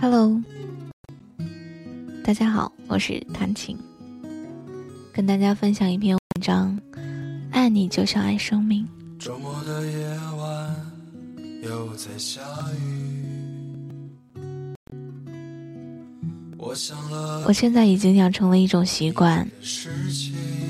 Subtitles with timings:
[0.00, 0.40] Hello，
[2.22, 3.76] 大家好，我是谭琴，
[5.12, 6.78] 跟大家分享一篇文章，
[7.50, 8.86] 爱你就像爱生命。
[9.18, 10.06] 周末的夜
[10.38, 10.76] 晚
[11.64, 12.40] 又在下
[12.80, 14.38] 雨，
[16.56, 19.44] 我想了，我现在已经养成了一种习惯，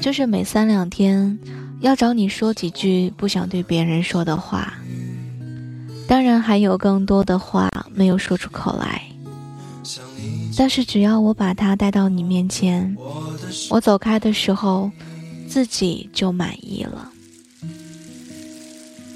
[0.00, 1.38] 就是每三两天
[1.80, 4.72] 要找你说几句不想对别人说的话。
[6.08, 9.00] 当然还有更多的话没有说出口来，
[10.56, 12.96] 但是只要我把它带到你面前，
[13.70, 14.90] 我走开的时候，
[15.48, 17.10] 自己就满意了。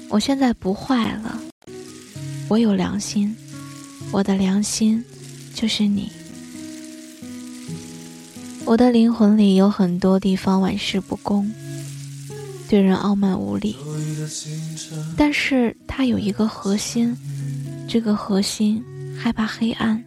[0.09, 1.39] 我现在不坏了，
[2.47, 3.35] 我有良心，
[4.11, 5.03] 我的良心
[5.53, 6.11] 就是你。
[8.63, 11.51] 我的灵魂里有很多地方玩世不恭。
[12.67, 13.75] 对人傲慢无礼，
[15.15, 17.15] 但是他有一个核心，
[17.87, 18.83] 这个核心
[19.15, 20.03] 害怕黑暗，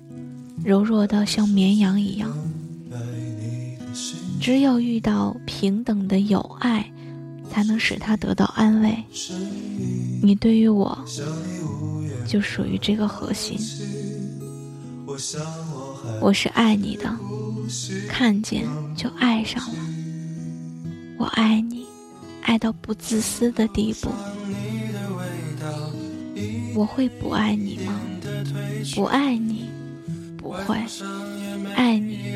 [0.65, 2.37] 柔弱的像绵羊一样。
[4.41, 6.89] 只有遇到平等的友爱，
[7.51, 8.97] 才能使他得到安慰。
[10.23, 10.97] 你对于我，
[12.27, 13.59] 就属于这个核心。
[16.21, 17.15] 我是爱你的，
[18.09, 18.65] 看见
[18.97, 19.79] 就爱上了。
[21.19, 21.79] 我爱你。
[22.41, 24.09] 爱到不自私的地步，
[26.75, 28.01] 我会不爱你吗？
[28.95, 29.68] 不爱你，
[30.39, 30.75] 不会。
[31.75, 32.33] 爱你，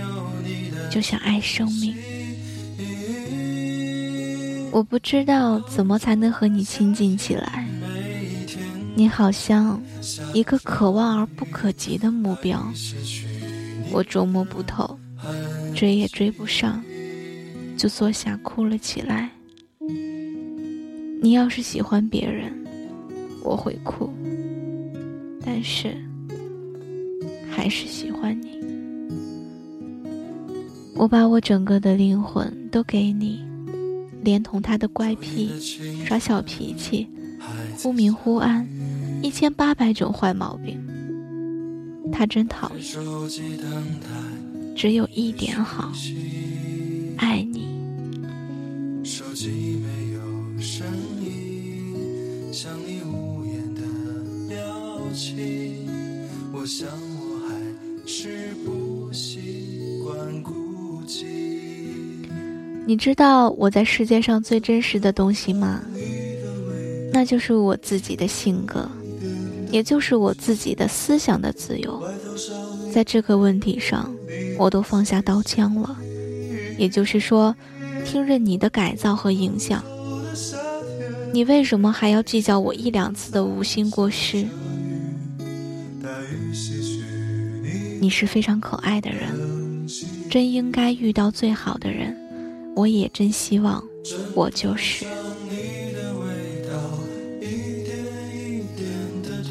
[0.91, 1.97] 就像爱生命。
[4.70, 7.67] 我不知道怎么才能和你亲近起来。
[8.95, 9.80] 你好像
[10.34, 12.62] 一个可望而不可及的目标，
[13.91, 14.98] 我捉摸不透，
[15.75, 16.83] 追也追不上，
[17.77, 19.30] 就坐下哭了起来。
[21.23, 22.53] 你要是喜欢别人，
[23.42, 24.12] 我会哭，
[25.45, 25.97] 但是
[27.55, 28.58] 还是喜欢你。
[30.95, 33.45] 我把我整个的灵魂都给你，
[34.23, 35.51] 连同他的怪癖、
[36.05, 37.07] 耍小脾气、
[37.77, 38.67] 忽明忽暗，
[39.23, 40.80] 一千八百种坏毛病，
[42.11, 42.80] 他真讨厌。
[44.74, 45.92] 只有一点好，
[47.19, 47.69] 爱你。
[56.55, 56.89] 我想
[58.14, 58.28] 是
[58.62, 59.40] 不习
[60.05, 60.52] 惯孤
[61.08, 61.24] 寂。
[62.84, 65.80] 你知道我在世界上最真实的东西吗？
[67.11, 68.86] 那就是我自己的性格，
[69.70, 72.06] 也就是我自己的思想的自由。
[72.92, 74.14] 在这个问题上，
[74.58, 75.96] 我都放下刀枪了。
[76.77, 77.56] 也就是说，
[78.05, 79.83] 听任你的改造和影响。
[81.33, 84.46] 你为什么还要计较我一两次的无心过失？
[88.02, 89.86] 你是非常可爱的人，
[90.29, 92.13] 真应该遇到最好的人。
[92.74, 93.80] 我也真希望
[94.35, 95.07] 我就是。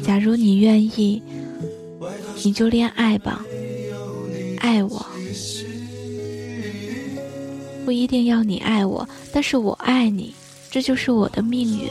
[0.02, 1.22] 假如你愿意，
[2.44, 3.42] 你就恋爱吧，
[4.58, 5.06] 爱我。
[7.86, 10.34] 不一定要你爱我，但是我爱你，
[10.70, 11.88] 这就是我的命运。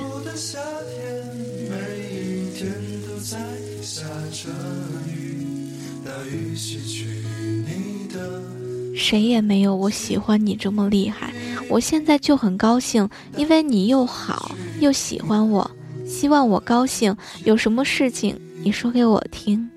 [8.95, 11.33] 谁也没有我喜欢你这么厉害。
[11.69, 15.69] 我现在就很高兴，因为你又好又喜欢我，
[16.05, 17.15] 希望我高兴。
[17.43, 19.69] 有什么事情你说给我听，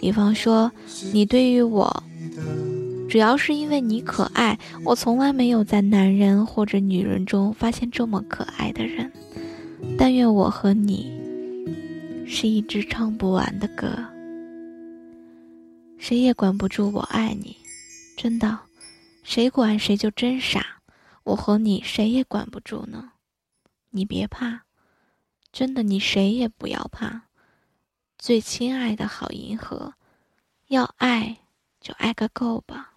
[0.00, 0.70] 比方说
[1.12, 2.02] 你对于我，
[3.08, 4.58] 主要是因为你可爱。
[4.84, 9.10] 我从来没有在男人或者女人中发现这么可爱的人。
[9.96, 11.10] 但愿我和你
[12.26, 13.88] 是一支唱不完的歌。
[16.02, 17.56] 谁也管不住我爱你，
[18.16, 18.58] 真的，
[19.22, 20.82] 谁管谁就真傻。
[21.22, 23.12] 我和你谁也管不住呢，
[23.90, 24.64] 你别怕，
[25.52, 27.22] 真的，你谁也不要怕。
[28.18, 29.94] 最亲爱的好银河，
[30.66, 31.38] 要爱
[31.80, 32.94] 就爱个够吧。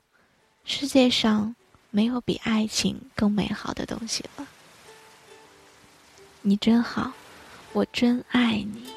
[0.64, 1.56] 世界上
[1.92, 4.48] 没有比爱情更美好的东西了。
[6.42, 7.14] 你真好，
[7.72, 8.88] 我真爱你。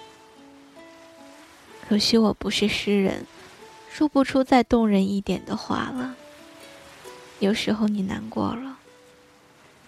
[1.86, 3.26] 可惜我不是诗人。
[3.98, 6.14] 说不出再动人一点的话了。
[7.40, 8.78] 有时候你难过了，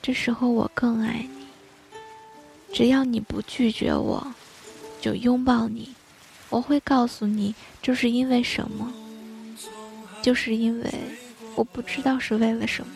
[0.03, 1.47] 这时候我更爱你。
[2.75, 4.35] 只要你不拒绝我，
[5.01, 5.95] 就拥抱你。
[6.49, 8.93] 我会告诉你，这是因为什么？
[10.21, 10.93] 就是因为
[11.55, 12.93] 我不知道是为了什么。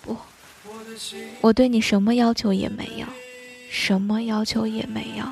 [0.00, 0.16] 不，
[1.42, 3.06] 我对你什么要求也没有，
[3.70, 5.26] 什么要求也没有，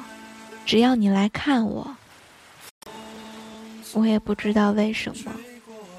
[0.66, 1.96] 只要你来看我。
[3.94, 5.32] 我也不知道为什么，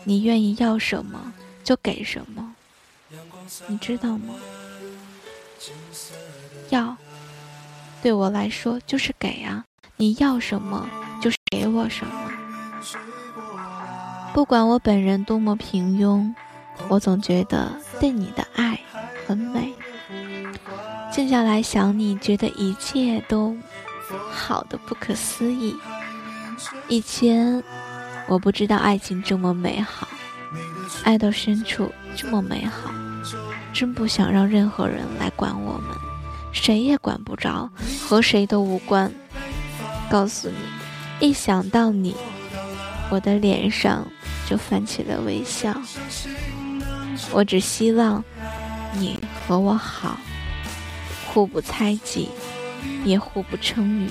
[0.03, 1.33] 你愿意要什么
[1.63, 2.55] 就给什么，
[3.67, 4.35] 你知道吗？
[6.69, 6.95] 要，
[8.01, 9.65] 对我来说就是给啊！
[9.97, 10.87] 你要什么
[11.21, 12.31] 就是给我什么。
[14.33, 16.33] 不管我本人多么平庸，
[16.87, 18.79] 我总觉得对你的爱
[19.25, 19.73] 很美。
[21.11, 23.57] 静下来想你，觉得一切都
[24.31, 25.75] 好的不可思议。
[26.87, 27.63] 以前
[28.27, 30.07] 我不知道爱情这么美好，
[31.03, 32.91] 爱到深处这么美好，
[33.73, 35.97] 真不想让任何人来管我们，
[36.51, 37.69] 谁也管不着，
[38.07, 39.11] 和谁都无关。
[40.09, 42.15] 告诉你，一想到你，
[43.09, 44.05] 我的脸上
[44.47, 45.79] 就泛起了微笑。
[47.31, 48.23] 我只希望
[48.93, 50.17] 你和我好，
[51.27, 52.29] 互不猜忌，
[53.05, 54.09] 也互不称誉，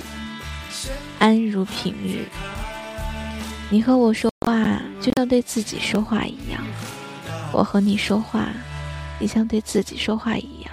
[1.18, 2.26] 安如平日。
[3.70, 6.60] 你和我说话，就像对自己说话一样；
[7.52, 8.48] 我和你说话，
[9.20, 10.72] 也像对自己说话一样。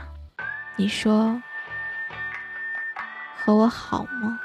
[0.78, 1.42] 你说
[3.38, 4.40] 和我好吗？